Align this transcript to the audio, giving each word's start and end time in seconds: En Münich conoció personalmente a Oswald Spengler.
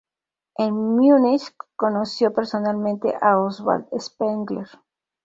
En 0.63 0.71
Münich 0.95 1.55
conoció 1.75 2.33
personalmente 2.33 3.15
a 3.21 3.37
Oswald 3.37 3.85
Spengler. 3.99 4.67